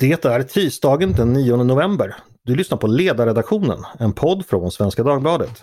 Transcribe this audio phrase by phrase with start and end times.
[0.00, 2.16] Det är tisdagen den 9 november.
[2.42, 5.62] Du lyssnar på Ledarredaktionen, en podd från Svenska Dagbladet.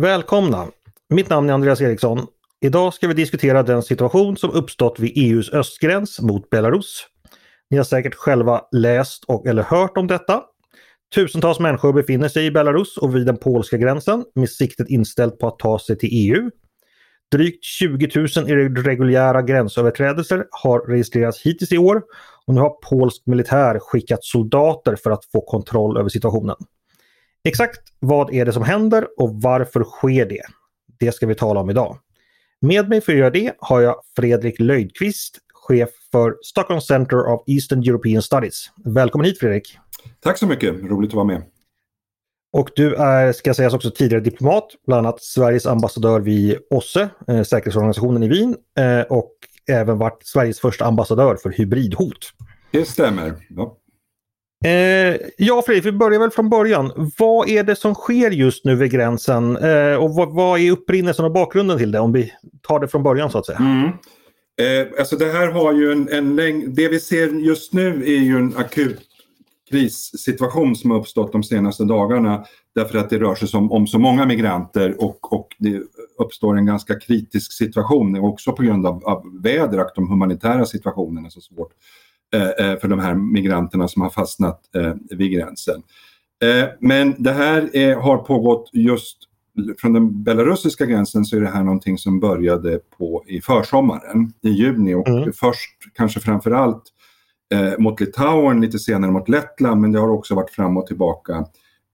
[0.00, 0.66] Välkomna!
[1.08, 2.26] Mitt namn är Andreas Eriksson.
[2.60, 7.06] Idag ska vi diskutera den situation som uppstått vid EUs östgräns mot Belarus.
[7.70, 10.42] Ni har säkert själva läst och eller hört om detta.
[11.14, 15.46] Tusentals människor befinner sig i Belarus och vid den polska gränsen med siktet inställt på
[15.48, 16.50] att ta sig till EU.
[17.32, 22.02] Drygt 20 000 irreguljära gränsöverträdelser har registrerats hittills i år
[22.46, 26.56] och nu har polsk militär skickat soldater för att få kontroll över situationen.
[27.44, 30.42] Exakt vad är det som händer och varför sker det?
[30.98, 31.98] Det ska vi tala om idag.
[32.60, 37.42] Med mig för att göra det har jag Fredrik Löjdqvist, chef för Stockholm Center of
[37.46, 38.70] Eastern European Studies.
[38.84, 39.78] Välkommen hit Fredrik!
[40.20, 41.42] Tack så mycket, roligt att vara med.
[42.52, 47.42] Och du är, ska sägas också, tidigare diplomat, bland annat Sveriges ambassadör vid OSSE, eh,
[47.42, 49.32] säkerhetsorganisationen i Wien, eh, och
[49.68, 52.32] även varit Sveriges första ambassadör för hybridhot.
[52.70, 53.32] Det stämmer.
[53.48, 53.76] Ja.
[54.64, 57.12] Eh, ja, Fredrik, vi börjar väl från början.
[57.18, 61.24] Vad är det som sker just nu vid gränsen eh, och vad, vad, är upprinnelsen
[61.24, 61.98] och bakgrunden till det?
[61.98, 62.32] Om vi
[62.62, 63.58] tar det från början så att säga.
[63.58, 63.88] Mm.
[64.60, 66.74] Eh, alltså det här har ju en, en läng...
[66.74, 69.09] Det vi ser just nu är ju en akut
[69.70, 73.98] krissituation som har uppstått de senaste dagarna därför att det rör sig som, om så
[73.98, 75.82] många migranter och, och det
[76.18, 81.26] uppstår en ganska kritisk situation också på grund av, av väder och de humanitära situationen
[81.26, 81.72] är så svårt
[82.34, 85.82] eh, eh, för de här migranterna som har fastnat eh, vid gränsen.
[86.44, 89.16] Eh, men det här är, har pågått just
[89.78, 94.50] från den belarusiska gränsen så är det här någonting som började på i försommaren i
[94.50, 95.32] juni och mm.
[95.32, 96.82] först kanske framförallt
[97.54, 101.44] eh, mot Litauen, lite senare mot Lettland men det har också varit fram och tillbaka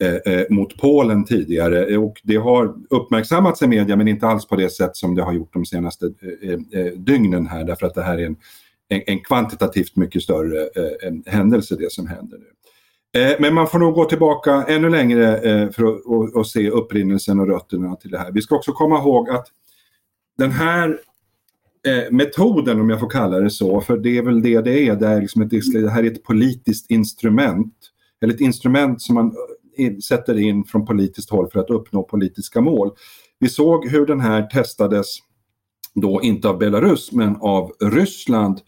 [0.02, 4.46] eh, eh mot Polen tidigare eh, och det har uppmärksammats i media men inte alls
[4.46, 6.06] på det sätt som det har gjort de senaste
[6.42, 8.36] eh, eh dygnen här därför att det här är en,
[8.88, 12.46] en, en kvantitativt mycket större eh, händelse det som händer nu.
[13.38, 15.40] Men man får nog gå tillbaka ännu längre
[15.72, 18.32] för att se upprinnelsen och rötterna till det här.
[18.32, 19.46] Vi ska också komma ihåg att
[20.38, 20.98] den här
[21.86, 24.96] eh, metoden, om jag får kalla det så, för det är väl det det är.
[24.96, 27.74] Det, är liksom ett, det här är ett politiskt instrument,
[28.22, 32.02] eller ett instrument som man eh, in, sätter in från politiskt håll för att uppnå
[32.02, 32.90] politiska mål.
[33.38, 35.06] Vi såg hur den här testades,
[35.94, 38.60] då inte av Belarus, men av Ryssland.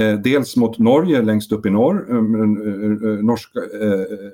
[0.00, 3.60] Eh, dels mot Norge längst upp i norr, eh, norska,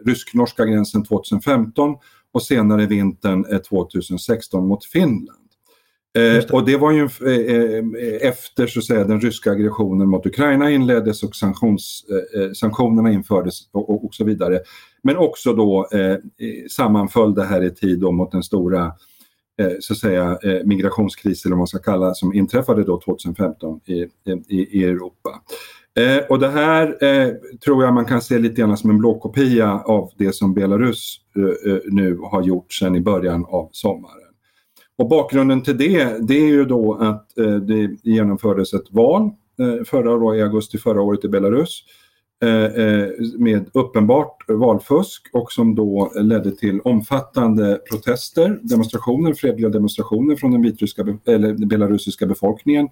[0.06, 1.94] rysk-norska gränsen 2015
[2.32, 5.45] och senare vintern 2016 mot Finland.
[6.16, 10.26] Eh, och det var ju eh, eh, efter så att säga, den ryska aggressionen mot
[10.26, 12.04] Ukraina inleddes och sanktions,
[12.34, 14.60] eh, sanktionerna infördes och, och, så vidare.
[15.02, 16.16] Men också då eh,
[16.70, 18.84] sammanföll det här i tid då mot den stora
[19.60, 24.02] eh, så att säga, migrationskrisen, eller vad man ska kalla som inträffade då 2015 i,
[24.48, 25.42] i, i Europa.
[26.28, 26.96] och det här
[27.64, 31.20] tror jag man kan se lite grann som en blåkopia av det som Belarus
[31.84, 34.25] nu har gjort sedan i början av sommaren.
[34.98, 39.22] Och bakgrunden till det, det är ju då att eh, det genomfördes ett val
[39.58, 41.82] eh, förra då, i augusti förra året i Belarus
[42.42, 43.08] eh, eh,
[43.38, 50.62] med uppenbart valfusk och som då ledde till omfattande protester, demonstrationer, fredliga demonstrationer från den
[50.62, 52.88] vitryska, eller belarusiska befolkningen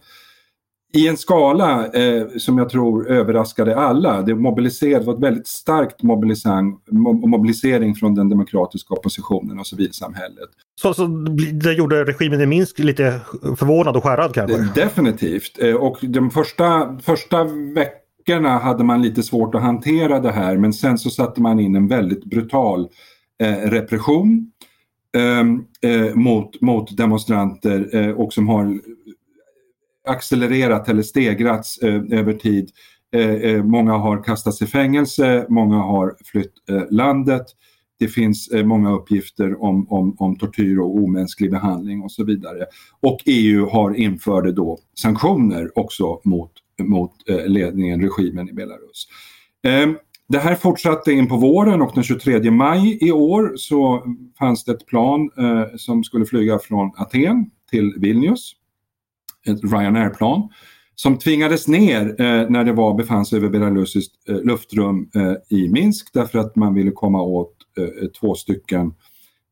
[0.95, 4.23] i en skala eh, som jag tror överraskade alla.
[4.23, 6.79] Det mobiliserade, var ett väldigt starkt mobilisering,
[7.27, 10.49] mobilisering från den demokratiska oppositionen och civilsamhället.
[10.81, 11.07] Så, så
[11.63, 13.21] det gjorde regimen i Minsk lite
[13.59, 14.69] förvånad och skärrad kanske?
[14.75, 15.63] Definitivt.
[15.63, 17.45] Eh, och de första, första
[17.75, 21.77] veckorna hade man lite svårt att hantera det här men sen så satte man in
[21.77, 22.89] en väldigt brutal
[23.43, 24.51] eh, repression
[25.17, 28.81] ehm, eh, mot, mot demonstranter eh, och som har
[30.05, 32.71] accelererat eller stegrats eh, över tid.
[33.15, 37.47] Eh, eh, många har kastats i fängelse, många har flytt eh, landet.
[37.99, 42.67] Det finns eh, många uppgifter om, om, om tortyr och omänsklig behandling och så vidare.
[43.01, 46.53] Och EU har införde då sanktioner också mot,
[46.83, 49.09] mot eh, ledningen, regimen i Belarus.
[49.67, 49.97] Ehm,
[50.29, 54.05] det här fortsatte in på våren och den 23 maj i år så
[54.39, 55.31] fanns det ett plan
[55.77, 58.53] som skulle flyga från Aten till Vilnius
[59.49, 60.49] ett Ryanair-plan
[60.95, 65.69] som tvingades ner eh, när det var, befann sig över belarusiskt eh, luftrum eh, i
[65.69, 68.95] Minsk därför att man ville komma åt eh, två stycken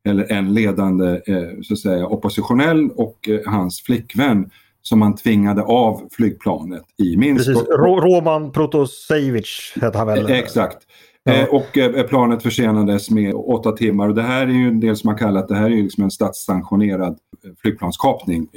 [0.09, 4.51] eller en ledande eh, så att säga, oppositionell och eh, hans flickvän
[4.83, 7.47] som man tvingade av flygplanet i Minsk.
[7.47, 7.69] Precis.
[7.79, 10.31] Roman Protasevich hette han väl?
[10.31, 10.79] Exakt.
[11.25, 11.33] Ja.
[11.33, 14.81] Eh, och eh, eh, planet försenades med åtta timmar och det här är ju en
[14.81, 18.49] del som man kallat, det här är ju liksom en statssanktionerad eh, flygplanskapning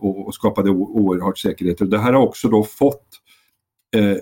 [0.00, 1.90] och, skapade oerhört säkerhet.
[1.90, 3.06] det här har också då fått
[3.96, 4.20] e-,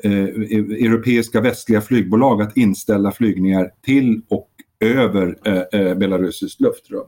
[0.85, 4.49] europeiska västliga flygbolag att inställa flygningar till och
[4.81, 7.07] över Belarusiskt luftrum.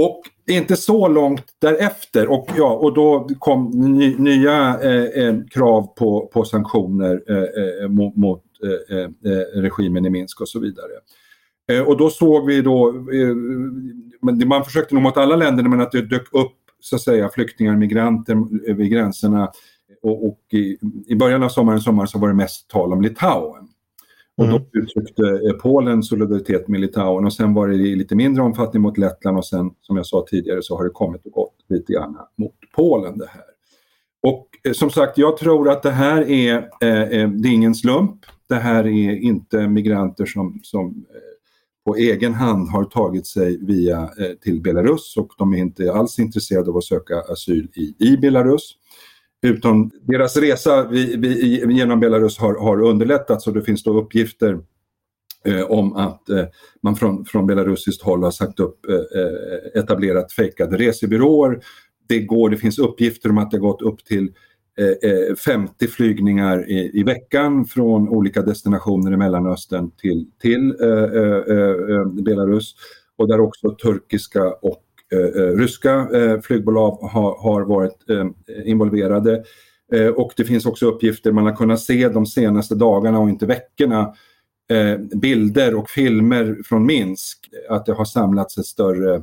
[0.00, 0.20] Och
[0.50, 6.44] inte så långt därefter och, ja, och då kom ny, nya eh, krav på, på
[6.44, 8.42] sanktioner eh, mot, mot
[9.54, 10.92] regimen i Minsk och så vidare.
[11.72, 12.92] Eh, och då såg vi då,
[14.46, 17.76] man försökte nog mot alla länder men att det dök upp så att säga flyktingar,
[17.76, 19.50] migranter vid gränserna
[20.02, 23.68] och, och i, i, början av sommaren, sommaren så var det mest tal om Litauen.
[24.36, 24.68] Och då mm.
[24.72, 25.22] uttryckte
[25.62, 29.46] Polen solidaritet med Litauen och sen var det i lite mindre omfattning mot Lettland och
[29.46, 33.18] sen som jag sa tidigare så har det kommit och gått lite grann mot Polen
[33.18, 33.44] det här.
[34.22, 38.54] Och som sagt, jag tror att det här är, eh, det är ingen slump det
[38.54, 41.34] här är inte migranter som, som eh,
[41.84, 46.18] på egen hand har tagit sig via eh, till Belarus och de är inte alls
[46.18, 48.76] intresserade av att söka asyl i, i Belarus.
[49.42, 54.58] Utan deras resa vi, vi, genom Belarus har, har underlättats och det finns då uppgifter
[55.44, 56.44] eh, om att eh,
[56.82, 61.60] man från, från belarusiskt håll har sagt upp, eh, eh etablerat fejkade resebyråer.
[62.08, 64.32] Det, går, det finns uppgifter om att det gått upp till
[64.78, 71.56] eh, eh, flygningar i, i, veckan från olika destinationer i Mellanöstern till, till eh, eh,
[71.56, 72.74] eh, eh Belarus
[73.16, 74.80] och där också turkiska och
[75.56, 76.08] ryska
[76.42, 78.04] flygbolag har, har varit
[78.64, 79.44] involverade.
[80.16, 84.14] och det finns också uppgifter man har kunnat se de senaste dagarna och inte veckorna
[85.20, 89.22] bilder och filmer från Minsk att det har samlats ett större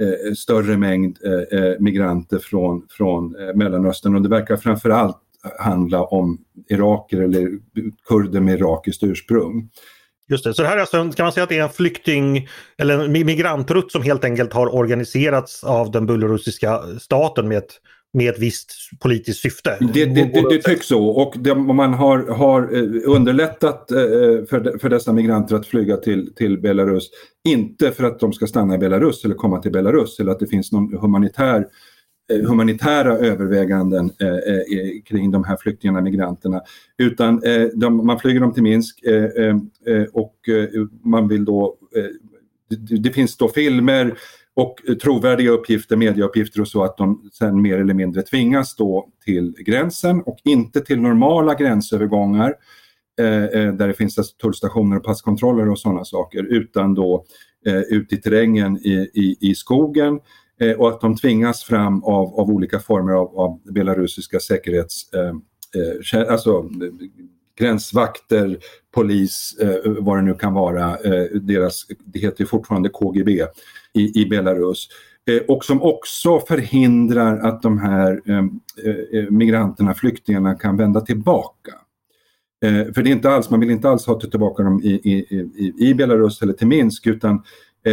[0.00, 5.20] Eh, större mängd eh, eh, migranter från, från eh, Mellanöstern och det verkar framförallt
[5.58, 6.38] handla om
[6.68, 7.50] iraker eller
[8.08, 9.70] kurder med irakiskt ursprung.
[10.28, 12.48] Just det, så det här är alltså, kan man säga att det är en flykting
[12.78, 17.80] eller en migrantrutt som helt enkelt har organiserats av den belarusiska staten med ett
[18.14, 19.78] med ett visst politiskt syfte.
[19.80, 23.98] Det, det, det, det tycks så och det, man har, har eh, underlättat eh,
[24.50, 27.10] för, för dessa migranter att flyga till, till Belarus.
[27.48, 30.46] Inte för att de ska stanna i Belarus eller komma till Belarus eller att det
[30.46, 31.66] finns någon humanitär
[32.32, 36.60] eh, humanitära överväganden eh, kring de här flyktingarna, migranterna.
[36.98, 39.56] Utan eh, de, man flyger dem till Minsk eh,
[40.12, 40.36] och
[41.04, 41.76] man vill då,
[42.70, 44.14] det, det, finns då filmer
[44.54, 49.08] och eh, trovärdiga uppgifter, medieuppgifter och så att de sen mer eller mindre tvingas då
[49.24, 52.54] till gränsen och inte till normala gränsövergångar
[53.20, 57.24] eh, eh där det finns alltså tullstationer och passkontroller och sådana saker utan då
[57.66, 60.20] eh, ut i terrängen i, i, i skogen
[60.60, 65.34] eh, och att de tvingas fram av, av olika former av, av belarusiska säkerhets eh,
[66.14, 66.70] eh alltså
[67.58, 68.58] gränsvakter,
[68.94, 70.96] polis, eh, vad det nu kan vara.
[70.96, 73.46] Eh, deras, det heter fortfarande KGB
[73.94, 74.88] i, i Belarus.
[75.30, 78.44] Eh, och som också förhindrar att de här eh,
[78.84, 81.72] eh, eh, migranterna, flyktingarna kan vända tillbaka.
[82.64, 85.74] Eh, för det är inte alls, man vill inte alls ha tillbaka dem i, i,
[85.78, 87.42] i, Belarus eller till Minsk utan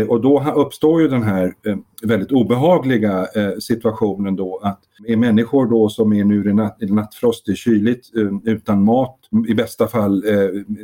[0.08, 1.54] och då uppstår ju den här
[2.02, 3.28] väldigt obehagliga
[3.60, 8.12] situationen då att är människor då som är nu i natt, nattfrost, det är kyligt,
[8.44, 10.24] utan mat, i bästa fall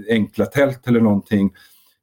[0.10, 1.52] enkla tält eller någonting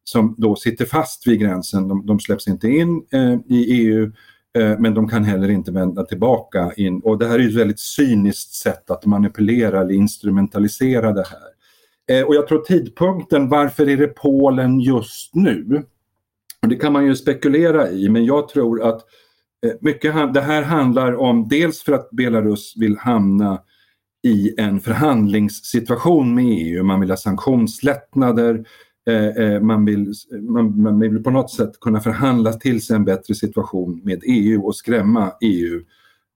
[0.04, 1.88] som då sitter fast vid gränsen.
[1.88, 4.12] De, de släpps inte in eh, i EU
[4.58, 7.00] eh, men de kan heller inte vända tillbaka in.
[7.00, 11.55] Och det här är ju ett väldigt cyniskt sätt att manipulera eller instrumentalisera det här.
[12.19, 15.84] Eh, och jag tror tidpunkten, varför är det Polen just nu?
[16.62, 19.00] Och det kan man ju spekulera i men jag tror att
[19.67, 23.60] eh, mycket, det här handlar om dels för att Belarus vill hamna
[24.24, 26.82] i en förhandlingssituation med EU.
[26.82, 28.64] Man vill ha sanktionslättnader,
[29.06, 33.05] Eh, eh, man, vill, man, man, vill på något sätt kunna förhandla till sig en
[33.05, 35.81] bättre situation med EU och skrämma EU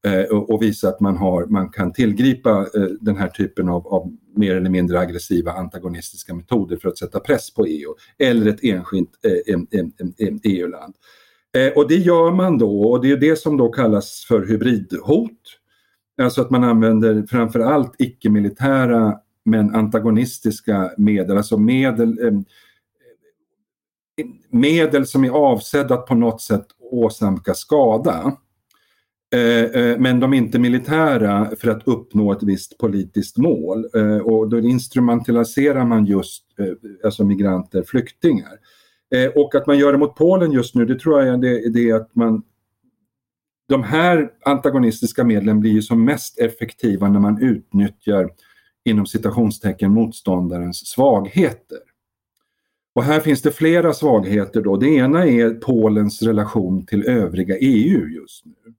[0.07, 2.67] eh, och, och, visa att man, har, man kan tillgripa
[3.01, 7.55] den här typen av, av, mer eller mindre aggressiva antagonistiska metoder för att sätta press
[7.55, 9.11] på EU eller ett enskilt
[10.43, 10.95] EU-land.
[11.57, 15.31] E och det gör man då och det är det som då kallas för hybridhot.
[16.23, 22.33] Alltså att man använder framförallt icke-militära men antagonistiska medel, alltså medel, eh,
[24.51, 28.37] medel som är avsedda att på något sätt åsamka skada.
[29.35, 34.19] Eh, eh men de är inte militära för att uppnå ett visst politiskt mål eh,
[34.19, 36.67] och då instrumentaliserar man just eh,
[37.05, 38.59] alltså migranter, flyktingar.
[39.35, 41.95] Och att man gör det mot Polen just nu, det tror jag det, det är
[41.95, 42.43] att man
[43.69, 48.31] de här antagonistiska medlen blir ju som mest effektiva när man utnyttjar
[48.89, 51.79] inom citationstecken motståndarens svagheter.
[52.95, 54.77] Och här finns det flera svagheter då.
[54.77, 58.75] Det ena är Polens relation till övriga EU just nu.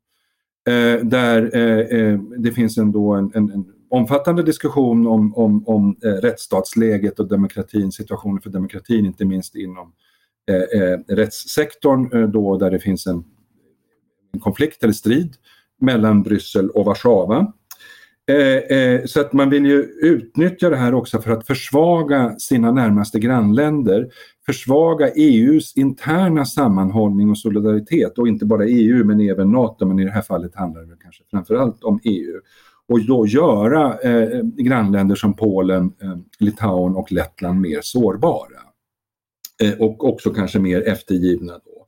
[0.74, 5.98] Eh, där eh, eh det finns ändå en, en, en omfattande diskussion om, om, om
[6.04, 9.94] eh, rättsstatsläget och demokratin, situationen för demokratin, inte minst inom
[10.50, 13.24] eh, eh, rättssektorn eh, då där det finns en,
[14.34, 15.36] en konflikt eller strid
[15.82, 17.54] mellan Bryssel och Warszawa.
[18.30, 22.72] Eh, eh, så att man vill ju utnyttja det här också för att försvaga sina
[22.72, 24.10] närmaste grannländer,
[24.46, 30.06] försvaga EUs interna sammanhållning och solidaritet och inte bara EU men även NATO, men i
[30.06, 32.40] det här fallet handlar det kanske framförallt om EU.
[32.88, 38.60] Och då göra eh, grannländer som Polen, eh, Litauen och Lettland mer sårbara.
[39.64, 41.54] Eh, och också kanske mer eftergivna.
[41.54, 41.79] Då.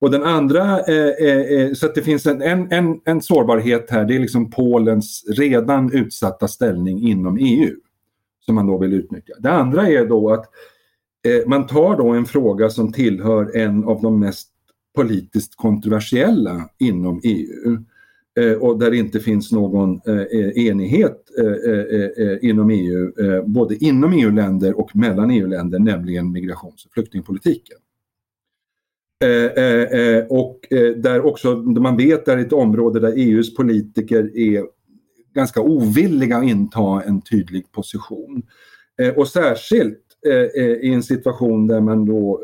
[0.00, 3.90] Och den andra, eh, eh, eh, så att det finns en, en, en, en, sårbarhet
[3.90, 7.76] här, det är liksom Polens redan utsatta ställning inom EU
[8.46, 9.34] som man då vill utnyttja.
[9.38, 10.44] Det andra är då att
[11.26, 14.48] eh, man tar då en fråga som tillhör en av de mest
[14.96, 17.78] politiskt kontroversiella inom EU
[18.40, 23.12] eh, och där det inte finns någon eh, eh enighet eh, inom EU,
[23.46, 27.78] både inom EU-länder och mellan EU-länder, nämligen migrations och flyktingpolitiken.
[29.24, 33.54] Eh, eh, eh, och eh, där också, man vet, det är ett område där EUs
[33.54, 34.64] politiker är
[35.34, 38.42] ganska ovilliga att inta en tydlig position.
[39.02, 40.02] Eh, och särskilt
[40.82, 42.40] i en situation där man då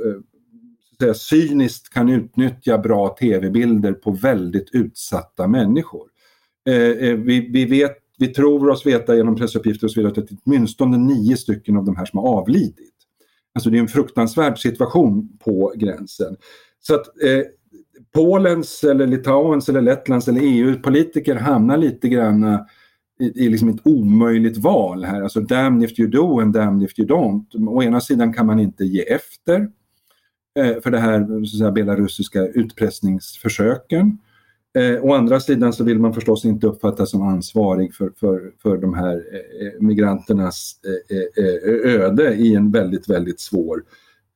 [1.00, 6.08] säga, cyniskt kan utnyttja bra tv-bilder på väldigt utsatta människor.
[7.24, 11.36] vi, vi, vet, vi tror oss veta genom pressuppgifter och så vidare att åtminstone nio
[11.36, 13.01] stycken av de här som har avlidit.
[13.54, 16.36] Alltså det är en fruktansvärd situation på gränsen.
[16.80, 17.42] Så att eh,
[18.14, 22.60] Polens eller Litauens eller Lettlands eller EU-politiker hamnar lite grann eh,
[23.20, 25.22] i, i liksom ett omöjligt val här.
[25.22, 27.68] Alltså damn if you do and damn if you don't.
[27.68, 29.68] Å ena sidan kan man inte ge efter
[30.58, 34.18] eh, för det här så att säga, belarusiska utpressningsförsöken.
[34.78, 38.76] Eh, å andra sidan så vill man förstås inte uppfattas som ansvarig för, för, för
[38.76, 43.84] de här eh, eh migranternas eh, eh, eh öde i en väldigt, väldigt svår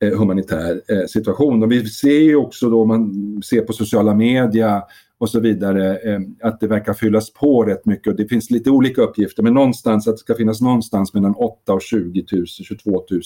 [0.01, 1.63] eh, humanitär eh, situation.
[1.63, 4.83] Och vi ser ju också då, om man ser på sociala media
[5.17, 8.07] och så vidare, eh, att det verkar fyllas på rätt mycket.
[8.07, 11.73] Och det finns lite olika uppgifter, men någonstans att det ska finnas någonstans mellan 8
[11.73, 13.21] och 20 000, 22 000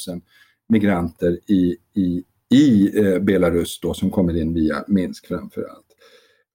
[0.69, 2.23] migranter i, i,
[2.55, 2.91] i
[3.21, 5.85] Belarus då, som kommer in via Minsk framför allt.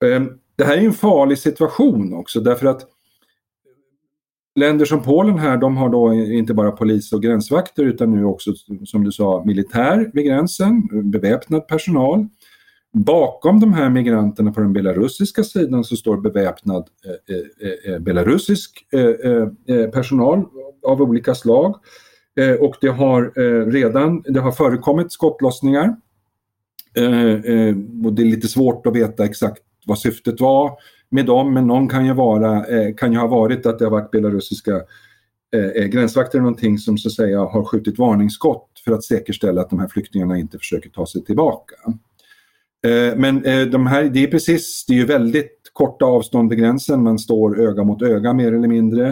[0.05, 2.87] Ehm, det här är en farlig situation också därför att
[4.57, 8.53] länder som Polen här, de har då inte bara polis och gränsvakter utan nu också,
[8.85, 12.27] som du sa, militär vid gränsen, beväpnad personal.
[12.93, 17.37] Bakom de här migranterna på den belarusiska sidan så står beväpnad eh,
[17.69, 20.45] eh, eh belarusisk eh, eh, eh, personal
[20.87, 21.75] av olika slag.
[22.41, 25.97] Eh, och det har eh, redan det har förekommit skottlossningar.
[28.05, 30.73] och det är lite svårt att veta exakt vad syftet var
[31.09, 33.91] med dem, men någon kan ju, vara, eh, kan ju ha varit att det har
[33.91, 34.75] varit belarusiska
[35.55, 39.61] eh, eh gränsvakter gränsvakter någonting som så att säga har skjutit varningsskott för att säkerställa
[39.61, 41.75] att de här flyktingarna inte försöker ta sig tillbaka.
[42.87, 46.59] Eh, men eh, de här, det är precis, det är ju väldigt korta avstånd vid
[46.59, 49.09] gränsen, man står öga mot öga mer eller mindre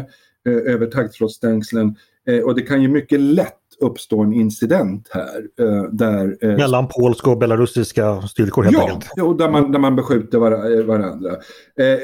[0.49, 1.97] eh, över taggtrådsstängslen
[2.28, 5.43] eh, och det kan ju mycket lätt uppstå en incident här.
[5.61, 9.12] Eh, där, eh, Mellan polska och belarusiska styrkor helt ja, enkelt?
[9.16, 11.31] Ja, där man, där man beskjuter var, eh, varandra.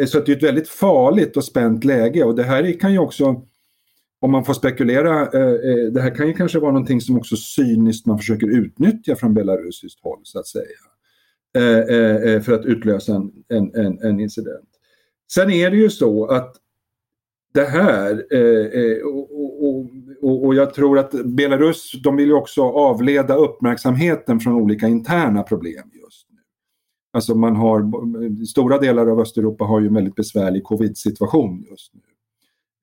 [0.06, 3.42] Så det är ett väldigt farligt och spänt läge och det här kan ju också
[4.22, 5.30] om man får spekulera,
[5.90, 10.02] det här kan ju kanske vara någonting som också cyniskt man försöker utnyttja från belarusiskt
[10.02, 10.64] håll så att säga.
[12.42, 13.14] För att utlösa
[13.48, 14.68] en, en, en incident.
[15.32, 16.56] Sen är det ju så att
[17.54, 18.24] det här
[20.22, 25.42] och, och, jag tror att Belarus, de vill ju också avleda uppmärksamheten från olika interna
[25.42, 26.38] problem just nu.
[27.12, 27.90] Alltså man har,
[28.46, 32.00] stora delar av Östeuropa har ju en väldigt besvärlig covid-situation just nu.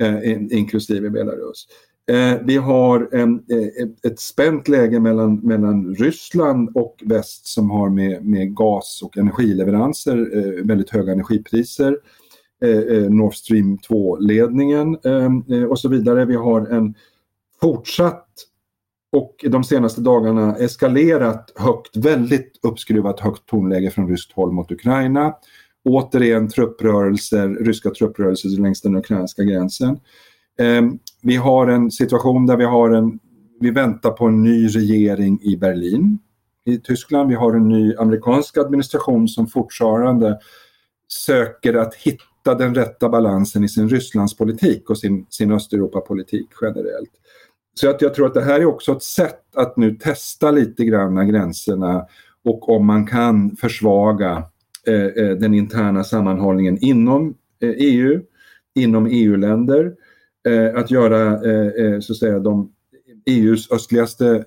[0.08, 1.68] Eh, inklusive Belarus.
[2.12, 3.28] Eh, vi har eh,
[4.12, 10.38] ett spänt läge mellan, mellan Ryssland och väst som har med, med gas och energileveranser,
[10.38, 11.98] eh, väldigt höga energipriser.
[12.62, 16.26] Eh, eh Nord Stream 2-ledningen eh, eh, och så vidare.
[16.26, 16.96] Vi har en
[17.62, 18.28] fortsatt
[19.12, 25.34] och de senaste dagarna eskalerat högt, väldigt uppskruvat högt tonläge från ryskt håll mot Ukraina.
[25.90, 30.00] Återigen trupprörelser, ryska trupprörelser längs den ukrainska gränsen.
[30.60, 30.82] Eh,
[31.22, 33.20] vi har en situation där vi har en,
[33.60, 36.20] vi väntar på en ny regering i Berlin
[36.66, 37.30] i Tyskland.
[37.30, 40.40] Vi har en ny amerikansk administration som fortfarande
[41.08, 47.12] söker att hitta den rätta balansen i sin Rysslandspolitik och sin, sin Östeuropapolitik generellt.
[47.80, 50.86] Så att jag tror att det här är också ett sätt att nu testa lite
[50.86, 52.06] grann gränserna
[52.44, 54.44] och om man kan försvaga
[54.88, 58.22] eh, eh den interna sammanhållningen inom eh, EU,
[58.76, 59.94] inom EU-länder,
[60.48, 61.40] eh, att göra
[62.02, 62.72] så att säga de
[63.26, 64.46] EUs östligaste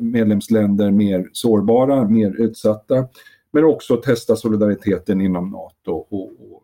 [0.00, 3.08] medlemsländer mer sårbara, mer utsatta.
[3.52, 6.55] Men också testa solidariteten inom NATO och,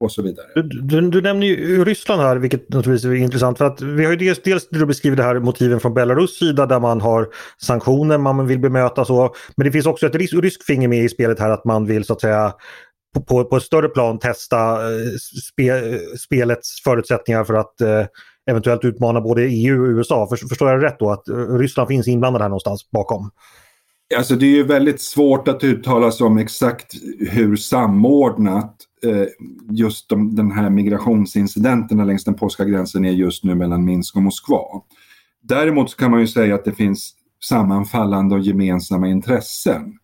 [0.00, 0.46] och, så vidare.
[0.54, 3.58] Du, du, du, nämner ju Ryssland här, vilket naturligtvis är intressant.
[3.58, 6.66] för att Vi har ju dels, dels du beskriver det här motiven från Belarus sida
[6.66, 7.28] där man har
[7.62, 9.34] sanktioner man vill bemöta så.
[9.56, 12.04] Men det finns också ett rysk, rysk finger med i spelet här att man vill
[12.04, 12.54] så att säga
[13.14, 15.16] på, på, på ett större plan testa eh,
[15.52, 18.06] spe, eh, spelets förutsättningar för att eh,
[18.50, 20.28] eventuellt utmana både EU och USA.
[20.48, 23.30] Förstår jag rätt då att eh, Ryssland finns inblandad här någonstans bakom?
[24.16, 29.26] Alltså det är ju väldigt svårt att uttala sig om exakt hur samordnat eh,
[29.70, 34.22] just de, den här migrationsincidenterna längs den polska gränsen är just nu mellan Minsk och
[34.22, 34.82] Moskva.
[35.42, 39.98] Däremot kan man ju säga att det finns sammanfallande och gemensamma intressen.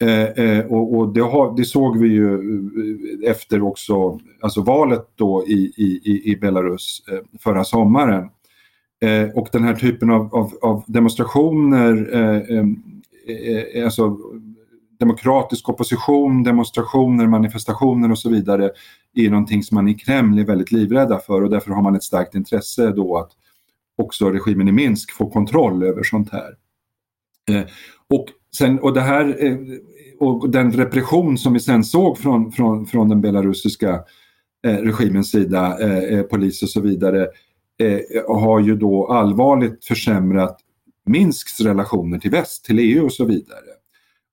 [0.00, 5.06] Eh, eh, och, och det, har, det, såg vi ju eh, efter också alltså valet
[5.14, 8.28] då i, i, i Belarus eh, förra sommaren.
[9.00, 12.64] Eh, och den här typen av, av, av demonstrationer eh, eh,
[13.28, 14.18] Eh, alltså,
[14.98, 18.70] demokratisk opposition, demonstrationer, manifestationer och så vidare
[19.14, 22.02] är någonting som man i Kreml är väldigt livrädda för och därför har man ett
[22.02, 23.30] starkt intresse då att
[23.96, 26.54] också regimen i Minsk får kontroll över sånt här.
[27.50, 27.64] Eh,
[28.08, 29.58] och, sen, och, det här, eh,
[30.18, 34.04] och den repression som vi sen såg från, från, från den belarusiska
[34.66, 37.28] eh, regimens sida, eh, eh, polis och så vidare,
[38.28, 40.60] har ju då allvarligt försämrat
[41.06, 43.76] Minsks relationer till väst, till EU och så vidare.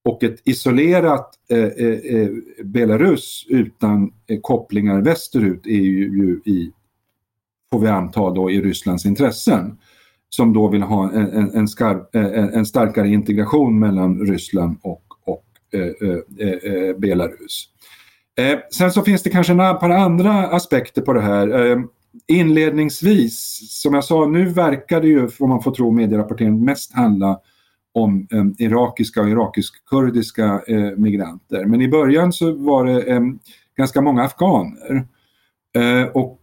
[0.05, 2.29] Och ett isolerat eh, eh, eh,
[2.63, 6.71] Belarus utan eh, kopplingar västerut är ju, ju, i,
[7.71, 9.77] får vi anta då, i Rysslands intressen.
[10.29, 15.03] Som då vill ha en, en, en, skarp, eh, en starkare integration mellan Ryssland och,
[15.25, 17.69] och eh, eh, eh Belarus.
[18.71, 21.83] sen så finns det kanske ett par andra aspekter på det här
[22.27, 27.39] inledningsvis, som jag sa, nu verkar det ju, om man får tro medierapporteringen, mest handla
[27.93, 31.65] om eh, irakiska och irakisk-kurdiska eh, migranter.
[31.65, 33.21] Men i början så var det eh,
[33.77, 35.07] ganska många afghaner.
[35.75, 36.39] Eh, och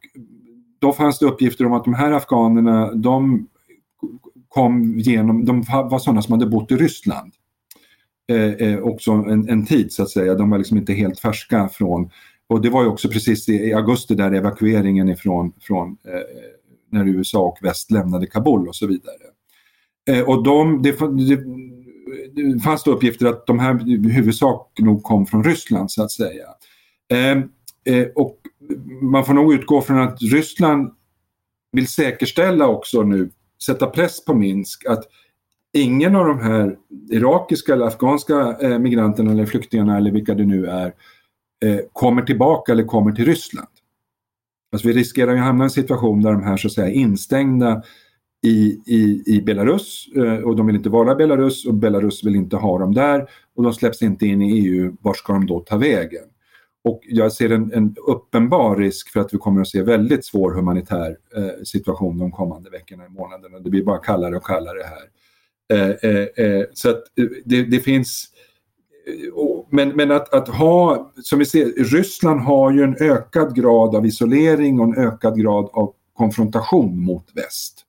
[0.79, 3.47] då fanns det uppgifter om att de här afghanerna, de
[4.49, 7.33] kom genom, de var sådana som hade bott i Ryssland.
[8.31, 11.69] Eh, eh, också en, en, tid så att säga, de var liksom inte helt färska
[11.69, 12.11] från
[12.51, 16.21] och det var ju också precis i, augusti där evakueringen ifrån från, eh,
[16.91, 19.15] när USA och väst lämnade Kabul och så vidare.
[20.09, 21.43] Eh, och de, det, det,
[22.53, 26.11] det fanns då uppgifter att de här i huvudsak nog kom från Ryssland så att
[26.11, 26.47] säga.
[27.11, 27.39] Eh,
[27.95, 28.39] eh och
[29.03, 30.91] man får nog utgå från att Ryssland
[31.73, 33.31] vill säkerställa också nu,
[33.67, 35.05] sätta press på Minsk att
[35.73, 36.77] ingen av de här
[37.11, 40.93] irakiska eller afghanska eh, migranterna eller flyktingarna eller vilka det nu är
[41.65, 43.69] eh, kommer tillbaka eller kommer till Ryssland.
[44.73, 46.93] Alltså vi riskerar att hamna i en situation där de här så att säga är
[46.93, 47.83] instängda
[48.43, 52.37] i, i, i Belarus eh, och de vill inte vara i Belarus och Belarus vill
[52.37, 54.97] inte ha dem där och de släpps inte in i EU.
[55.01, 56.25] Var ska de då ta vägen?
[56.85, 60.53] Och jag ser en, en uppenbar risk för att vi kommer att se väldigt svår
[60.53, 63.59] humanitär eh, situation de kommande veckorna och månaderna.
[63.59, 65.11] Det blir bara kallare och kallare här.
[65.73, 68.30] Eh, eh, eh så att eh, det, det finns
[69.71, 74.07] men, men att, att, ha, som vi ser, Ryssland har ju en ökad grad av
[74.07, 77.87] isolering och en ökad grad av konfrontation mot väst.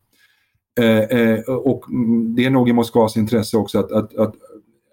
[0.79, 4.35] Eh, eh, och mm, det är nog i Moskvas intresse också att, att, att,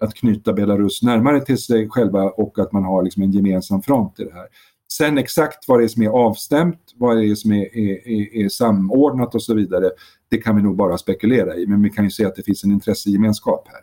[0.00, 4.20] att, knyta Belarus närmare till sig själva och att man har liksom en gemensam front
[4.20, 4.46] i det här.
[4.92, 8.44] Sen exakt vad det är som är avstämt, vad det är som är, är, är,
[8.44, 9.90] är samordnat och så vidare,
[10.28, 11.66] det kan vi nog bara spekulera i.
[11.66, 13.80] Men vi kan ju se att det finns en intressegemenskap här.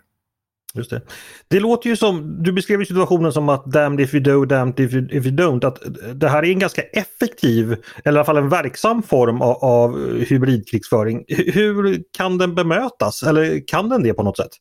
[0.76, 1.02] Just det.
[1.48, 4.94] det låter ju som, du beskrev situationen som att damned if you do, damned if
[4.94, 5.66] you, if you don't.
[5.66, 5.80] Att
[6.14, 10.20] det här är en ganska effektiv, eller i alla fall en verksam form av, av
[10.20, 11.26] hybridkrigsföring.
[11.28, 13.24] Hur kan den bemötas?
[13.24, 14.52] Eller kan den det på något sätt?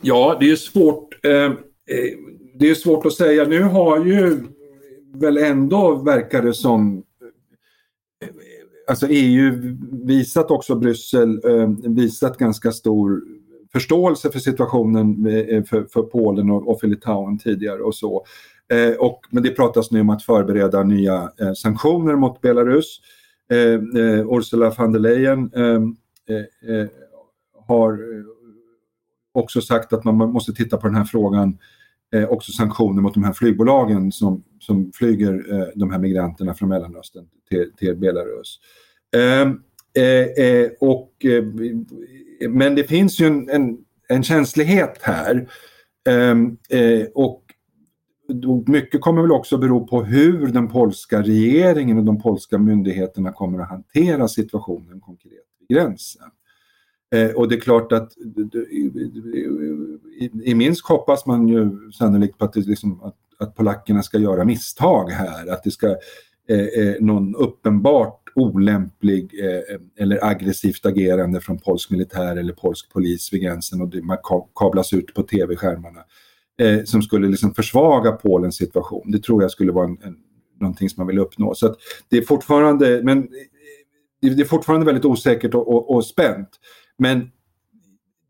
[0.00, 1.24] Ja, det är svårt.
[1.24, 1.52] Eh, eh,
[2.54, 3.44] det är svårt att säga.
[3.44, 4.38] Nu har ju
[5.14, 7.02] väl ändå, verkar det som,
[8.22, 8.28] eh,
[8.88, 13.22] alltså EU visat också Bryssel, eh, visat ganska stor
[13.72, 18.24] förståelse för situationen eh, för, för Polen och, och för Litauen tidigare och så.
[18.72, 23.00] Eh, och, men det pratas nu om att förbereda nya eh, sanktioner mot Belarus.
[23.50, 23.58] Eh,
[24.02, 25.82] eh Ursula von der Leyen eh,
[26.36, 26.88] eh, eh
[27.66, 27.98] har
[29.32, 31.58] också sagt att man måste titta på den här frågan,
[32.28, 35.44] också sanktioner mot de här flygbolagen som, som flyger
[35.78, 38.58] de här migranterna från Mellanöstern till, till Belarus.
[39.96, 41.44] Eh, eh, och, eh,
[42.48, 43.78] men det finns ju en, en,
[44.08, 45.48] en känslighet här.
[46.08, 47.42] Ehm, eh, och
[48.66, 53.58] mycket kommer väl också bero på hur den polska regeringen och de polska myndigheterna kommer
[53.58, 56.30] att hantera situationen konkret vid gränsen.
[57.14, 58.12] Eh, och det är klart att
[60.44, 64.44] i, Minsk hoppas man ju sannolikt på att, det liksom, att, att polackerna ska göra
[64.44, 65.96] misstag här, att det ska
[66.48, 73.32] eh, eh någon uppenbart olämplig eh, eller aggressivt agerande från polsk militär eller polsk polis
[73.32, 74.18] vid gränsen och det, man
[74.54, 76.00] kablas ut på tv-skärmarna
[76.60, 79.10] eh, som skulle liksom försvaga Polens situation.
[79.10, 80.16] Det tror jag skulle vara en, en,
[80.60, 81.54] någonting som man vill uppnå.
[81.54, 81.74] Så
[82.08, 86.48] det är fortfarande, men eh, det är fortfarande väldigt osäkert och, och, och spänt.
[86.98, 87.30] Men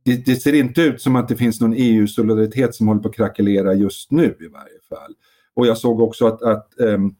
[0.04, 3.14] det, det, ser inte ut som att det finns någon EU-solidaritet som håller på att
[3.14, 5.14] krackelera just nu i varje fall.
[5.54, 7.16] Och jag såg också att, att um,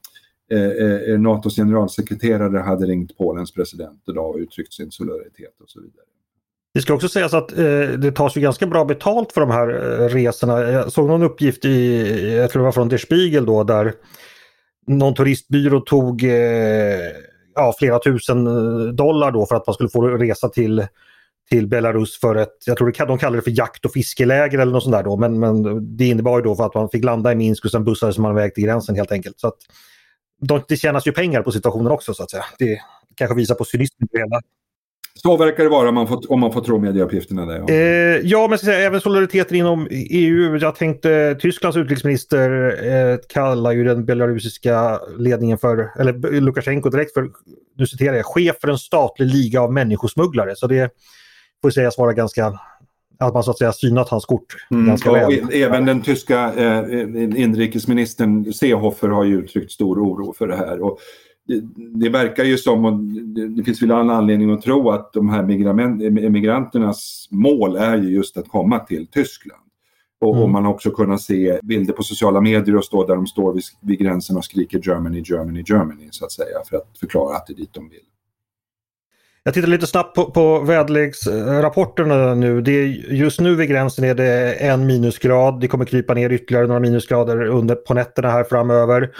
[0.53, 5.81] Eh, eh, NATOs generalsekreterare hade ringt Polens president idag och uttryckt sin solidaritet och så
[5.81, 6.05] vidare.
[6.75, 9.69] Det ska också sägas att eh, det tas ju ganska bra betalt för de här
[9.69, 10.61] eh, resorna.
[10.63, 13.95] Jag såg någon uppgift i, jag tror det var från Der Spiegel då, där
[14.87, 17.11] någon turistbyrå tog eh,
[17.55, 20.87] ja, flera tusen eh, dollar då för att man skulle få resa till
[21.51, 24.83] till Belarus för ett, jag tror de kallar det för jakt och fiskeläger eller något
[24.83, 25.63] sånt där då, men, men
[25.97, 28.33] det innebar ju då för att man fick landa i Minsk och sen bussades man
[28.33, 29.41] iväg till gränsen helt enkelt.
[29.41, 29.57] Så att,
[30.43, 32.45] de, det tjänas ju pengar på situationen också så att säga.
[32.59, 32.81] Det
[33.15, 34.41] kanske visar på cynismen i det hela.
[35.15, 37.47] Så verkar det vara om man får, om man får tro medieuppgifterna.
[37.47, 37.71] Där.
[37.71, 40.57] Eh, ja, men säga, även solidariteten inom EU.
[40.57, 42.51] Jag tänkte Tysklands utrikesminister
[42.85, 47.31] eh, kallar ju den belarusiska ledningen för, eller Lukasjenko direkt för,
[47.77, 50.57] nu citerar jag, chef för en statlig liga av människosmugglare.
[50.57, 50.91] Så det
[51.63, 52.59] får sägas vara ganska
[53.27, 55.49] att man så att säga synat hans kort mm, ganska väl.
[55.53, 60.83] Även den tyska eh, inrikesministern Seehofer har ju uttryckt stor oro för det här.
[60.83, 60.99] Och
[61.47, 65.13] det, det verkar ju som, och det, det finns väl all anledning att tro att
[65.13, 65.43] de här
[66.25, 69.63] emigranternas mål är ju just att komma till Tyskland.
[70.21, 70.43] Och, mm.
[70.43, 73.53] och, man har också kunnat se bilder på sociala medier och stå där de står
[73.53, 77.47] vid, vid gränsen och skriker Germany, Germany, Germany så att säga för att förklara att
[77.47, 78.01] det är dit de vill.
[79.45, 82.61] Jag tittar lite snabbt på, på väderleksrapporterna nu.
[82.61, 85.61] Det är, just nu vid gränsen är det en minusgrad.
[85.61, 89.11] Det kommer krypa ner ytterligare några minusgrader under, på nätterna här framöver.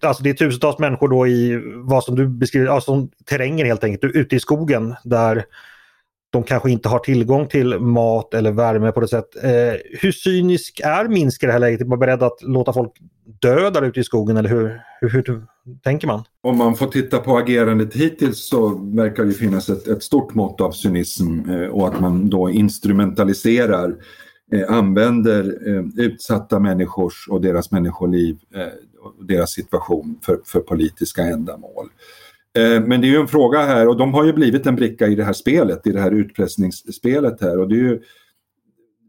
[0.00, 4.16] Alltså det är tusentals människor då i vad som du beskriver, alltså terrängen helt enkelt,
[4.16, 5.44] ute i skogen där
[6.32, 9.36] de kanske inte har tillgång till mat eller värme på det sätt.
[9.42, 9.50] Eh,
[10.00, 11.80] hur cynisk är Minsk i det här läget?
[11.80, 12.92] Är man beredd att låta folk
[13.40, 15.46] dö där ute i skogen eller hur, hur, hur,
[15.82, 16.22] tänker man?
[16.42, 20.60] Om man får titta på agerandet hittills så verkar det finnas ett, ett stort mått
[20.60, 23.94] av cynism eh, och att man då instrumentaliserar,
[24.52, 28.62] eh, använder eh, utsatta människors och deras människoliv eh,
[29.00, 31.88] och deras situation för, för politiska ändamål.
[32.58, 35.06] Eh, men det är ju en fråga här och de har ju blivit en bricka
[35.06, 38.02] i det här spelet, i det här utpressningsspelet här och det är ju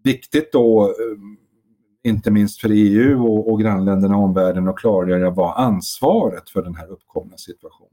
[0.03, 5.57] viktigt då, eh, inte minst för EU och, och grannländerna och omvärlden att klargöra vad
[5.57, 7.89] ansvaret för den här uppkomna situationen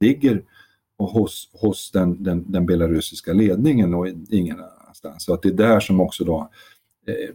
[0.00, 0.42] ligger
[0.96, 5.24] och hos, hos den, den, den belarusiska ledningen och ingen annanstans.
[5.24, 6.50] Så att det är där som också då
[7.06, 7.34] eh,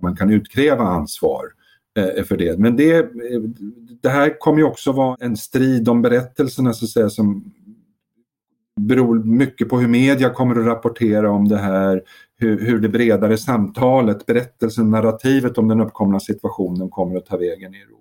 [0.00, 1.59] man kan utkräva ansvar eh,
[1.98, 2.58] Eh, för det.
[2.58, 3.40] Men det, eh,
[4.02, 7.52] det här kommer ju också vara en strid om berättelserna så att säga som
[8.80, 12.02] beror mycket på hur media kommer att rapportera om det här,
[12.36, 17.74] hur, hur det bredare samtalet, berättelsen, narrativet om den uppkomna situationen kommer att ta vägen
[17.74, 18.00] i Europa.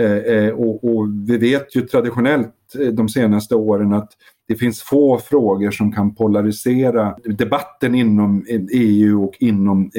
[0.00, 4.12] Eh, eh, och, och, vi vet ju traditionellt eh, de senaste åren att
[4.50, 9.90] det finns få frågor som kan polarisera debatten inom EU och inom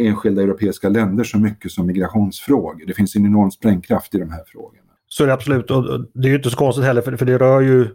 [0.00, 2.86] enskilda europeiska länder så mycket som migrationsfrågor.
[2.86, 4.80] Det finns en enorm sprängkraft i de här frågorna.
[5.08, 7.60] Så är det absolut och det är ju inte så konstigt heller för, det rör
[7.60, 7.88] ju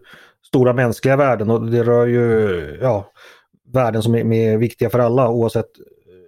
[0.47, 3.11] stora mänskliga värden och det rör ju ja,
[3.73, 5.69] värden som är, viktiga för alla oavsett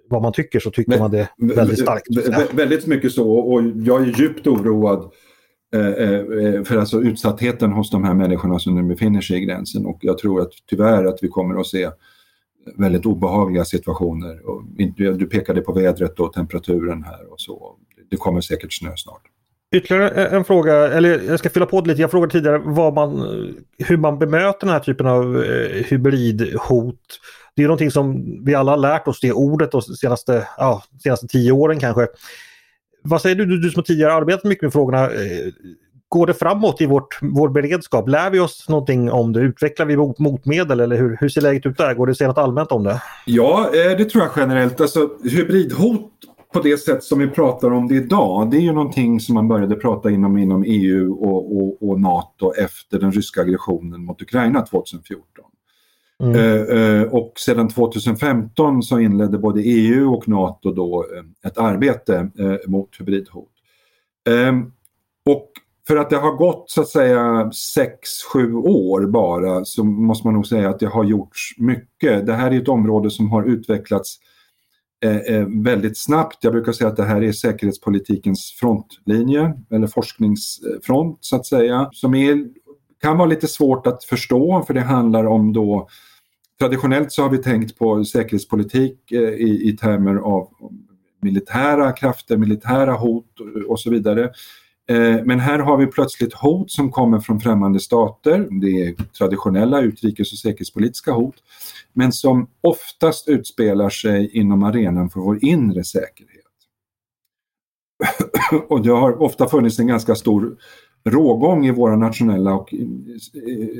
[0.09, 2.07] vad man tycker så tycker Men, man det väldigt starkt.
[2.53, 5.11] Väldigt mycket så och jag är djupt oroad
[5.73, 9.45] Eh, eh, eh, för alltså utsattheten hos de här människorna som nu befinner sig i
[9.45, 11.89] gränsen och jag tror att tyvärr att vi kommer att se
[12.77, 14.49] väldigt obehagliga situationer.
[14.49, 14.63] Och
[14.97, 17.75] du pekade på vädret och temperaturen här och så.
[18.09, 19.21] Det kommer säkert snö snart.
[19.75, 22.01] Ytterligare en fråga, eller jag ska fylla på det lite.
[22.01, 23.21] Jag frågade tidigare vad man,
[23.77, 27.19] hur man bemöter den här typen av eh, hybridhot.
[27.55, 31.27] Det är någonting som vi alla har lärt oss det ordet de senaste, ja, senaste
[31.27, 32.07] tio åren kanske.
[33.01, 35.03] Vad säger du, du, du som tidigare arbetat mycket med frågorna.
[35.03, 35.53] Eh,
[36.09, 38.07] går det framåt i vårt, vår beredskap?
[38.07, 39.39] Lär vi oss någonting om det?
[39.39, 41.93] Utvecklar vi mot, motmedel eller hur, hur ser läget ut där?
[41.93, 43.01] Går det att säga något allmänt om det?
[43.25, 44.81] Ja, eh, det tror jag generellt.
[44.81, 46.11] Alltså, hybridhot
[46.53, 49.47] på det sätt som vi pratar om det idag, det är ju någonting som man
[49.47, 54.61] började prata inom, inom EU och, och, och NATO efter den ryska aggressionen mot Ukraina
[54.61, 55.25] 2014.
[56.21, 56.35] Mm.
[56.35, 62.29] Eh, eh, och sedan 2015 så inledde både EU och NATO då eh, ett arbete
[62.39, 63.49] eh, mot hybridhot.
[64.29, 64.71] Ehm,
[65.25, 65.51] och
[65.87, 67.51] för att det har gått så att säga
[68.33, 72.25] 6-7 år bara så måste man nog säga att det har gjorts mycket.
[72.25, 74.17] Det här är ett område som har utvecklats
[75.05, 76.43] eh, eh, väldigt snabbt.
[76.43, 81.89] Jag brukar säga att det här är säkerhetspolitikens frontlinje eller forskningsfront så att säga.
[81.91, 82.45] Som är,
[83.01, 85.87] kan vara lite svårt att förstå för det handlar om då
[86.61, 90.49] Traditionellt så har vi tänkt på säkerhetspolitik eh, i, i termer av
[91.21, 93.25] militära krafter, militära hot
[93.67, 94.23] och så vidare.
[94.89, 98.47] Eh, men här har vi plötsligt hot som kommer från främmande stater.
[98.61, 101.35] Det är traditionella utrikes och säkerhetspolitiska hot.
[101.93, 106.41] Men som oftast utspelar sig inom arenan för vår inre säkerhet.
[108.69, 110.57] och det har ofta funnits en ganska stor
[111.03, 112.79] rågång i våra nationella och, eh,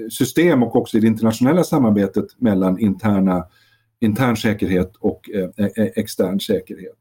[0.10, 3.45] system och också i det internationella samarbetet mellan interna,
[3.99, 6.97] intern säkerhet och eh, eh, extern säkerhet.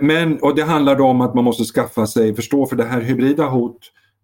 [0.00, 3.00] Men, och det handlar då om att man måste skaffa sig, förstå för det här
[3.00, 3.78] hybrida hot,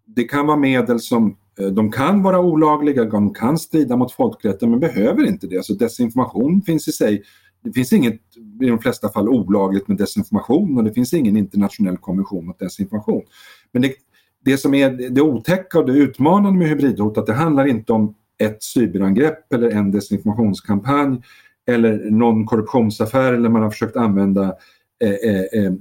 [0.07, 1.37] det kan vara medel som
[1.72, 5.57] de kan vara olagliga, de kan strida mot folkrätten men behöver inte det.
[5.57, 7.22] Alltså desinformation finns i sig,
[7.64, 8.20] det finns inget
[8.62, 13.22] i de flesta fall olagligt med desinformation och det finns ingen internationell konvention mot desinformation.
[13.72, 13.94] Men det,
[14.44, 18.14] det som är det otäcka och det utmanande med hybridhot att det handlar inte om
[18.38, 21.22] ett cyberangrepp eller en desinformationskampanj
[21.66, 24.55] eller någon korruptionsaffär eller man har försökt använda
[25.05, 25.72] Eh, eh, eh,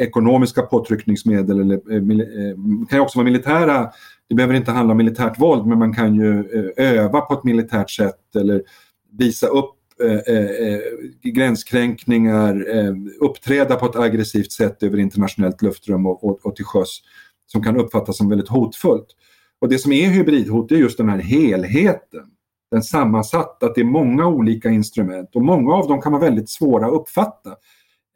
[0.00, 2.56] ekonomiska påtryckningsmedel eller eh, eh,
[2.88, 3.90] kan ju också vara militära.
[4.28, 6.38] Det behöver inte handla om militärt våld men man kan ju
[6.76, 8.62] eh, öva på ett militärt sätt eller
[9.18, 9.74] visa upp
[11.22, 12.64] gränskränkningar,
[13.20, 17.00] uppträda på ett aggressivt sätt över internationellt luftrum och, och, och till sjöss
[17.52, 19.16] som kan uppfattas som väldigt hotfullt.
[19.60, 22.24] Och det som är hybridhot är just den här helheten.
[22.70, 26.50] Den sammansatta, att det är många olika instrument och många av dem kan vara väldigt
[26.50, 27.50] svåra att uppfatta.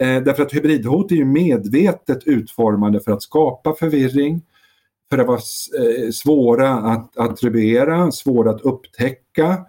[0.03, 4.43] Eh, därför att hybridhot är ju medvetet utformade för att skapa förvirring,
[5.11, 5.41] för att vara
[5.79, 9.67] eh, svåra att attribuera, svåra att upptäcka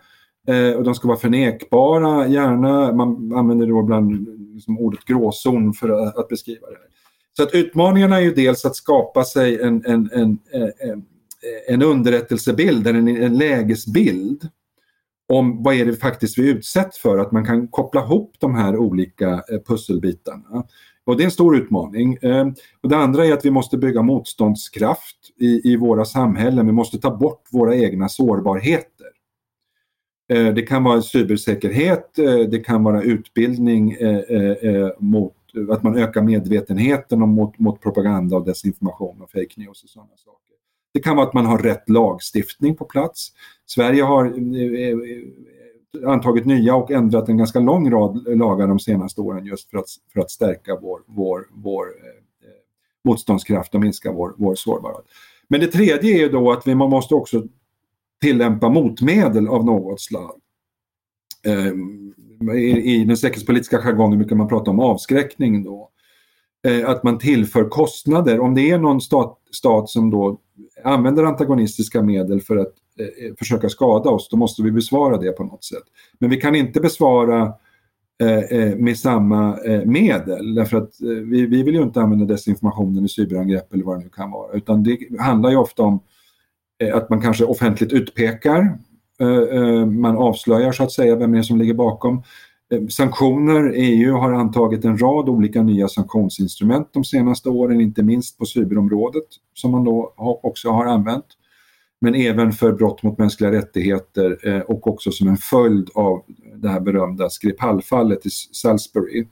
[0.47, 2.93] eh, och de ska vara förnekbara gärna.
[2.93, 6.94] Man använder då ibland liksom ordet gråzon för att, att, beskriva det.
[7.37, 11.05] Så att utmaningarna är ju dels att skapa sig en, en, en, eh, en,
[11.67, 14.49] en underrättelsebild, en, en lägesbild
[15.33, 18.77] om vad är det faktiskt vi utsätts för, att man kan koppla ihop de här
[18.77, 20.63] olika eh, pusselbitarna.
[21.05, 22.17] Och det är en stor utmaning.
[22.21, 26.65] Ehm, och det andra är att vi måste bygga motståndskraft i, i våra samhällen.
[26.65, 29.07] Vi måste ta bort våra egna sårbarheter.
[30.33, 32.11] Eh, det kan vara cybersäkerhet,
[32.51, 33.97] det kan vara utbildning
[34.99, 35.34] mot
[35.69, 40.17] att man ökar medvetenheten om mot, mot propaganda och desinformation och fake news och sådana
[40.17, 40.55] saker.
[40.93, 43.31] Det kan vara att man har rätt lagstiftning på plats.
[43.65, 44.97] Sverige har eh, eh
[46.03, 49.85] antagit nya och ändrat en ganska lång rad lagar de senaste åren just för att,
[50.13, 52.55] för att stärka vår, vår, vår eh, eh
[53.03, 55.05] motståndskraft och minska vår, vår sårbarhet.
[55.47, 57.43] Men det tredje är då att vi, man måste också
[58.21, 60.39] tillämpa motmedel av något slag.
[61.45, 61.73] Eh,
[62.49, 65.89] i, I den säkerhetspolitiska jargongen brukar man prata om avskräckning då.
[66.67, 68.39] Eh, att man tillför kostnader.
[68.39, 70.39] Om det är någon stat, stat som då
[70.83, 75.31] använder antagonistiska medel för att eh, eh försöka skada oss, då måste vi besvara det
[75.31, 75.83] på något sätt.
[76.19, 77.53] Men vi kan inte besvara
[78.21, 83.05] eh, eh med samma eh, medel därför att vi, vi vill ju inte använda desinformationen
[83.05, 85.99] i cyberangrepp eller vad det nu kan vara utan det handlar ju ofta om
[86.93, 88.77] att man kanske offentligt utpekar,
[89.19, 92.23] Eh, eh, man avslöjar så att säga vem det är som ligger bakom.
[92.71, 98.37] Eh, sanktioner, EU har antagit en rad olika nya sanktionsinstrument de senaste åren, inte minst
[98.37, 99.23] på cyberområdet
[99.53, 101.25] som man då också har använt.
[102.01, 106.21] Men även för brott mot mänskliga rättigheter och också som en följd av
[106.55, 109.25] det här berömda Skripal-fallet i Salisbury.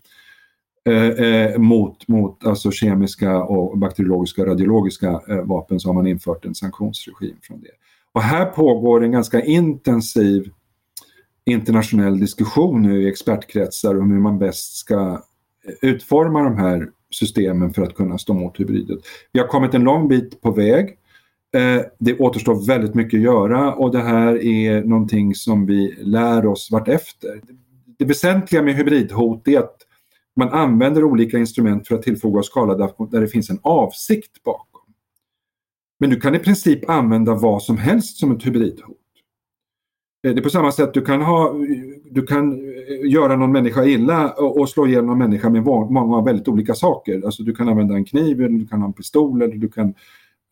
[1.58, 7.36] Mot, mot alltså kemiska och bakteriologiska och radiologiska vapen så har man infört en sanktionsregim
[7.42, 7.72] från det.
[8.14, 10.52] Och här pågår en ganska intensiv
[11.46, 15.24] internationell diskussion nu i expertkretsar om hur man bäst ska
[15.82, 19.00] utforma de här systemen för att kunna stå mot hybridet.
[19.32, 20.98] Vi har kommit en lång bit på väg.
[21.56, 26.46] Eh, det återstår väldigt mycket att göra och det här är någonting som vi lär
[26.46, 27.42] oss vartefter.
[27.98, 29.78] Det väsentliga med hybridhot är att
[30.36, 34.73] man använder olika instrument för att tillfoga skala där det finns en avsikt bakom.
[36.04, 38.98] Men du kan i princip använda vad som helst som ett hybridhot.
[40.24, 41.56] det är på samma sätt du kan, ha,
[42.12, 42.60] du kan
[43.06, 47.22] göra någon människa illa och, slå ihjäl någon människa med många väldigt olika saker.
[47.26, 49.94] Alltså du kan använda en kniv, eller du kan ha en pistol eller du kan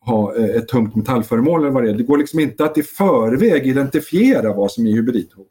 [0.00, 1.94] ha ett tungt metallföremål eller vad det är.
[1.94, 5.48] Det går liksom inte att i förväg identifiera vad som är hybridhot.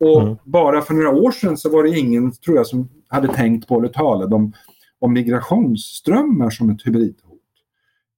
[0.00, 0.36] Och mm.
[0.44, 3.78] bara för några år sedan så var det ingen, tror jag, som hade tänkt på
[3.78, 4.52] eller talade om,
[4.98, 7.27] om migrationsströmmar som ett hybridhot.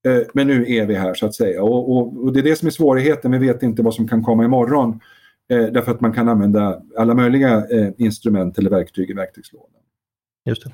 [0.07, 2.57] Eh, men nu är vi här så att säga och, och, och, det är det
[2.57, 3.31] som är svårigheten.
[3.31, 5.01] Vi vet inte vad som kan komma imorgon.
[5.51, 9.81] Eh, därför att man kan använda alla möjliga eh, instrument eller verktyg i verktygslådan.
[10.45, 10.73] Just det.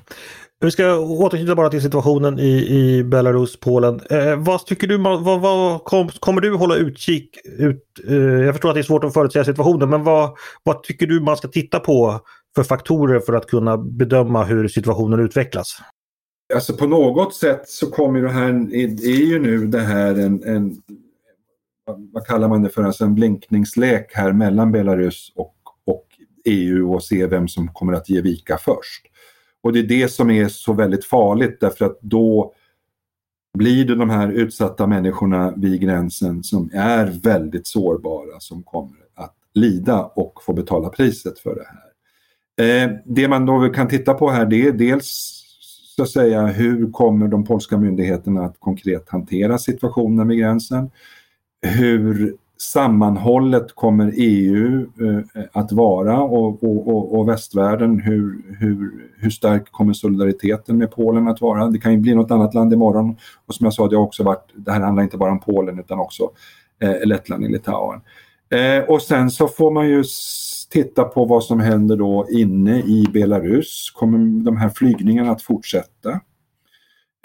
[0.59, 4.01] Vi ska återknyta bara till situationen i, i Belarus, Polen.
[4.09, 7.83] Eh, vad tycker du, vad, vad kom, kommer du hålla utkik ut?
[8.07, 11.19] Eh, jag förstår att det är svårt att förutsäga situationen, men vad, vad tycker du
[11.19, 12.19] man ska titta på
[12.55, 15.77] för faktorer för att kunna bedöma hur situationen utvecklas?
[16.53, 20.81] Alltså på något sätt så kommer det här, är ju nu det här en, en
[21.87, 25.55] vad kallar man det för, alltså en blinkningslek här mellan Belarus och,
[25.85, 26.05] och
[26.45, 29.05] EU och se vem som kommer att ge vika först.
[29.61, 32.53] Och det är det som är så väldigt farligt därför att då
[33.57, 39.35] blir det de här utsatta människorna vid gränsen som är väldigt sårbara som kommer att
[39.53, 41.87] lida och få betala priset för det här.
[42.83, 45.43] Eh, det man då kan titta på här det är dels
[45.97, 50.91] så att säga hur kommer de polska myndigheterna att konkret hantera situationen vid gränsen?
[51.61, 59.29] Hur sammanhållet kommer EU eh, att vara och, och, och, och, västvärlden, hur, hur, hur
[59.29, 61.67] stark kommer solidariteten med Polen att vara?
[61.67, 64.23] Det kan ju bli något annat land imorgon och som jag sa, det har också
[64.23, 66.29] varit, det här handlar inte bara om Polen utan också
[66.81, 68.01] eh, Lettland och Litauen.
[68.49, 70.03] Eh, och sen så får man ju
[70.69, 73.91] titta på vad som händer då inne i Belarus.
[73.95, 76.11] Kommer de här flygningarna att fortsätta?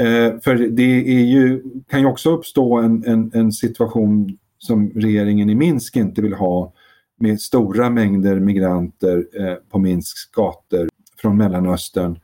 [0.02, 5.50] Eh, för det är ju, kan ju också uppstå en, en, en situation som regeringen
[5.50, 6.72] i Minsk inte vill ha
[7.18, 12.18] med stora mängder migranter eh, på Minsks gator från Mellanöstern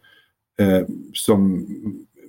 [0.58, 1.66] eh, som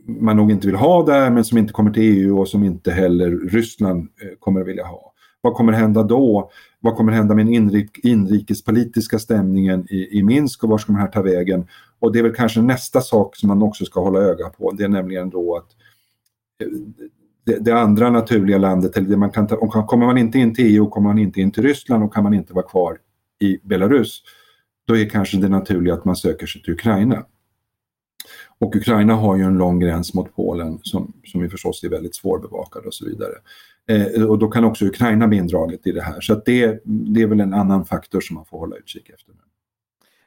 [0.06, 2.92] man nog inte vill ha där men som inte kommer till EU och som inte
[2.92, 5.09] heller Ryssland eh, kommer att vilja ha.
[5.42, 6.52] Vad kommer hända då?
[6.80, 11.00] Vad kommer hända med den inrik inrikespolitiska stämningen i, i Minsk och var ska de
[11.00, 11.68] här ta vägen?
[12.00, 14.72] Och det är väl kanske nästa sak som man också ska hålla öga på.
[14.72, 15.70] Det är nämligen då att
[16.64, 16.72] eh,
[17.46, 20.56] det, det, andra naturliga landet, eller det man kan ta, om, kommer man inte in
[20.56, 22.98] till EU kommer man inte in till Ryssland och kan man inte vara kvar
[23.40, 24.24] i Belarus,
[24.88, 27.26] då är kanske det naturliga att man söker sig till Ukraina.
[28.60, 32.16] Och Ukraina har ju en lång gräns mot Polen som, som ju förstås är väldigt
[32.16, 33.34] svårbevakad och så vidare.
[33.88, 36.22] Eh, och då kan också Ukraina bli indraget i det här.
[36.22, 39.34] Så det, det är väl en annan faktor som man får hålla utkik efter.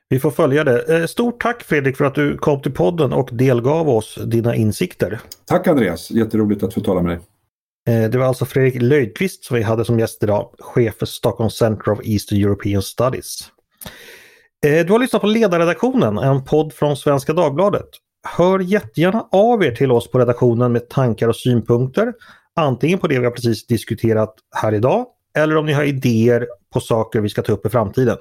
[0.08, 0.98] Vi får följa det.
[0.98, 5.20] Eh, stort tack Fredrik för att du kom till podden och delgav oss dina insikter.
[5.44, 7.20] Tack Andreas, jätteroligt att få tala med dig.
[7.88, 11.50] Eh, det var alltså Fredrik Löjdqvist som vi hade som gäst idag, chef för Stockholm
[11.50, 13.38] Center of Eastern European Studies.
[14.66, 17.88] Eh, du har lyssnat på Ledarredaktionen, en podd från Svenska Dagbladet.
[18.28, 22.12] Hör jättegärna av er till oss på redaktionen med tankar och synpunkter,
[22.56, 25.06] antingen på det vi har precis diskuterat här idag
[25.38, 28.18] eller om ni har idéer på saker vi ska ta upp i framtiden.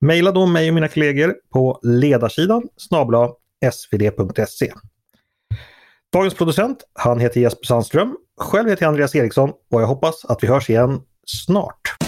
[0.00, 3.30] Maila då mig och mina kollegor på ledarsidan snabla
[3.72, 4.72] svd.se.
[6.12, 8.16] Dagens producent, han heter Jesper Sandström.
[8.40, 12.03] Själv heter jag Andreas Eriksson och jag hoppas att vi hörs igen snart.